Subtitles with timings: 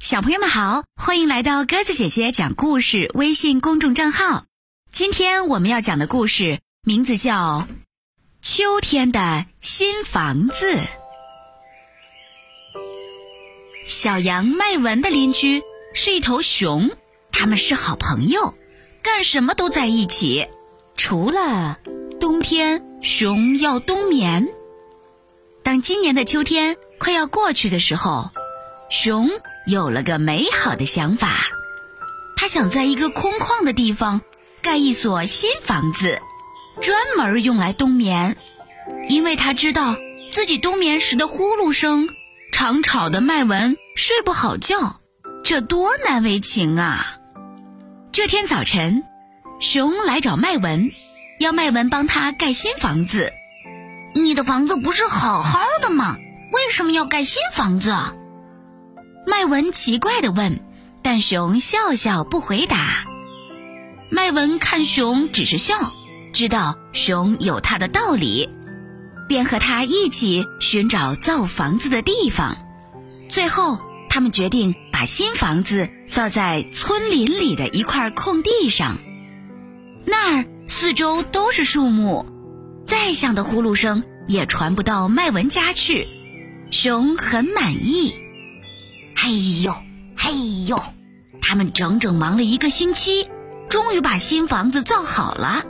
[0.00, 4.46] 小朋友们好，欢迎来到鸽子姐姐讲故事微信公众账号。
[4.90, 7.68] 今天我们要讲的故事名字叫
[8.40, 10.72] 《秋天的新房子》。
[13.86, 16.96] 小羊麦文的邻居是一头熊，
[17.30, 18.54] 他们是好朋友，
[19.02, 20.48] 干什么都在一起，
[20.96, 21.78] 除了
[22.18, 24.48] 冬天，熊要冬眠。
[25.62, 28.30] 当今年的秋天快要过去的时候，
[28.88, 29.28] 熊。
[29.70, 31.46] 有了个美好的想法，
[32.36, 34.20] 他想在一个空旷的地方
[34.62, 36.20] 盖一所新房子，
[36.82, 38.36] 专门用来冬眠。
[39.08, 39.96] 因为他知道
[40.32, 42.08] 自己冬眠时的呼噜声
[42.52, 45.00] 常吵得麦文睡不好觉，
[45.44, 47.18] 这多难为情啊！
[48.10, 49.04] 这天早晨，
[49.60, 50.90] 熊来找麦文，
[51.38, 53.32] 要麦文帮他盖新房子。
[54.14, 56.16] 你的房子不是好好的吗？
[56.52, 58.14] 为什么要盖新房子啊？
[59.30, 60.60] 麦文奇怪的问，
[61.02, 63.04] 但熊笑笑不回答。
[64.10, 65.92] 麦文看熊只是笑，
[66.32, 68.48] 知道熊有他的道理，
[69.28, 72.56] 便和他一起寻找造房子的地方。
[73.28, 73.78] 最后，
[74.08, 78.98] 他们决定把新房子造在村林里的一块空地上，
[80.06, 82.26] 那儿四周都是树木，
[82.84, 86.08] 再响的呼噜声也传不到麦文家去。
[86.72, 88.12] 熊很满意。
[89.16, 89.74] 嘿呦，
[90.16, 90.32] 嘿
[90.66, 90.80] 呦！
[91.42, 93.28] 他们整整忙了一个星期，
[93.68, 95.64] 终于把新房子造好了。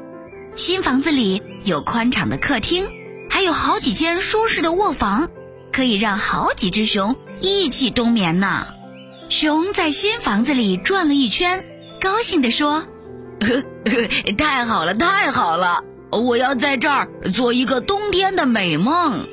[0.57, 2.87] 新房子里有宽敞的客厅，
[3.31, 5.29] 还有好几间舒适的卧房，
[5.73, 8.67] 可以让好几只熊一起冬眠呢。
[9.29, 11.65] 熊在新房子里转了一圈，
[12.01, 12.87] 高兴地说
[13.41, 15.85] ：“呵 呵太好了，太好了！
[16.11, 19.29] 我要在这儿做一个冬天的美梦。”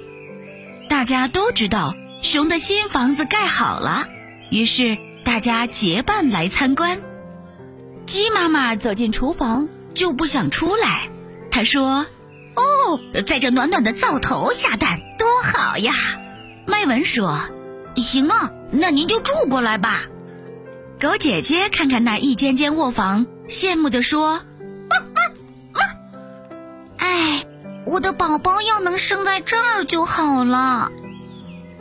[0.90, 1.96] 大家都知道。
[2.22, 4.08] 熊的新房子盖好了，
[4.50, 7.00] 于是大家结伴来参观。
[8.06, 11.10] 鸡妈妈走进厨房就不想出来，
[11.52, 12.06] 她说
[12.56, 15.94] ：“哦，在这暖暖的灶头下蛋多好呀！”
[16.66, 17.40] 麦文说
[17.96, 20.04] ：“行啊，那您就住过来吧。”
[21.00, 24.42] 狗姐姐看看那一间间卧房，羡慕地说
[26.98, 27.46] ：“哎，
[27.86, 30.92] 我的宝宝要能生在这儿就好了。”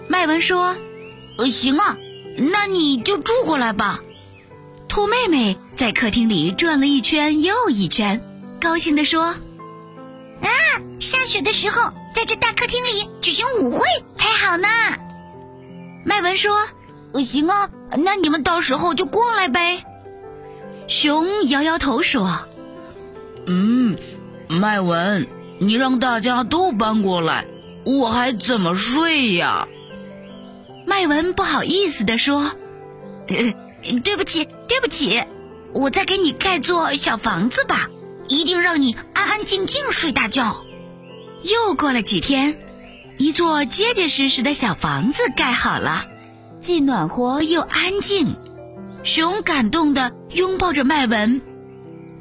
[0.08, 0.76] 麦文说
[1.38, 1.96] ：“呃，行啊，
[2.36, 4.00] 那你就住过来吧。”
[4.88, 8.22] 兔妹妹在客厅里转了一圈又一圈，
[8.60, 9.24] 高兴地说
[10.40, 10.48] ：“啊，
[11.00, 13.84] 下雪的时候，在这大客厅里举行舞会
[14.16, 14.68] 才好呢。”
[16.06, 16.56] 麦文说
[17.12, 17.68] ：“呃，行啊，
[17.98, 19.84] 那你们到时候就过来呗。”
[20.88, 22.46] 熊摇摇头说
[23.46, 23.98] ：“嗯，
[24.48, 25.26] 麦文，
[25.58, 27.44] 你让大家都搬过来，
[27.84, 29.66] 我还怎么睡呀？”
[30.86, 32.52] 麦文不好意思地说
[33.28, 33.36] ：“呃，
[34.04, 35.24] 对不起，对不起，
[35.74, 37.90] 我再给你盖座小房子吧，
[38.28, 40.64] 一定让你安安静静睡大觉。”
[41.42, 42.58] 又过了几天，
[43.18, 46.06] 一座结结实实的小房子盖好了，
[46.60, 48.36] 既暖和又安静。
[49.02, 51.40] 熊感动的拥抱着麦文：“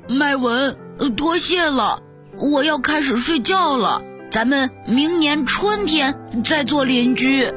[0.09, 0.77] 麦文，
[1.15, 2.01] 多谢了，
[2.37, 7.51] 我要开始睡觉了，咱们明年春天再做邻居。”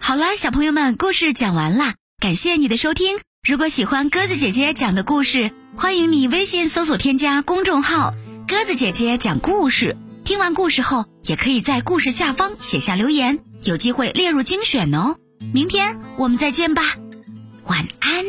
[0.00, 3.18] 好了，小朋友们，故事讲完了，感谢你的收听。
[3.46, 8.14] 如果喜欢鸽子姐姐讲的故事，欢迎你微信搜索添加公众号
[8.48, 9.96] “鸽子姐姐讲故事”。
[10.24, 15.16] 听完故事后，也可以在故事下方写下留言，有机会列入精选哦。
[15.52, 16.96] 明天我们再见吧，
[17.66, 18.24] 晚安。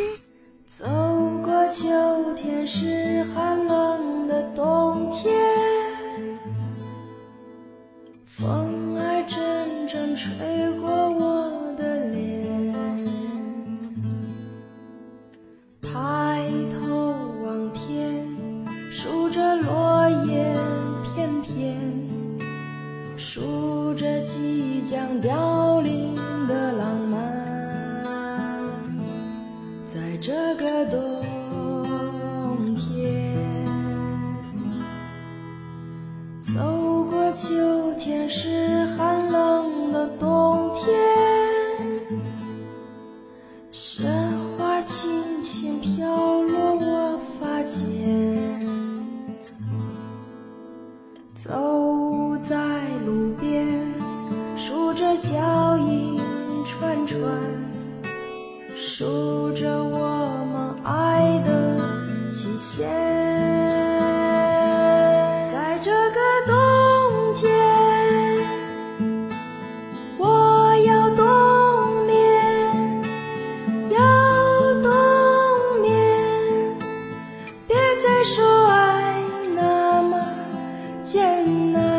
[0.66, 0.86] 走
[1.44, 1.88] 过秋
[2.36, 3.68] 天是寒
[25.22, 26.16] 凋零
[26.47, 27.19] 的浪漫，
[29.86, 33.36] 在这个冬天，
[36.39, 38.58] 走过秋天时
[81.59, 81.99] night.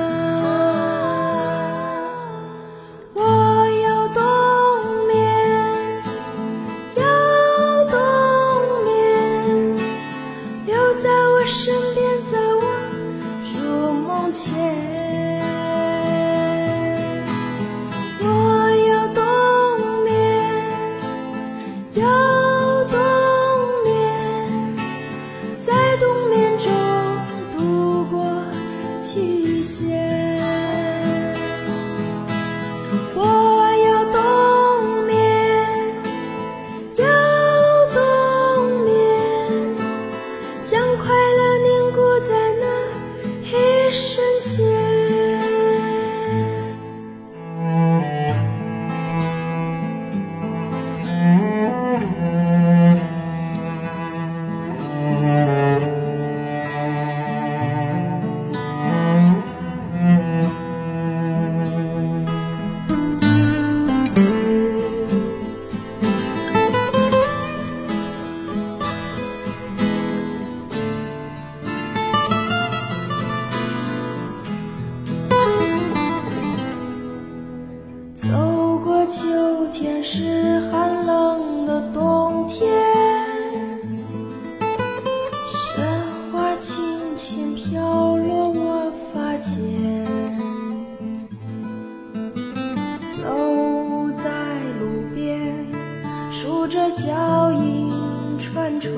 [97.40, 98.92] 倒影串串，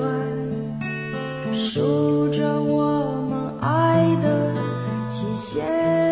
[1.55, 4.53] 数着我们爱的
[5.07, 6.02] 期限。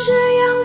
[0.00, 0.57] 是永